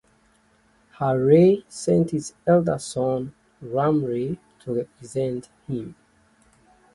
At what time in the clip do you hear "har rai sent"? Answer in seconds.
0.93-2.09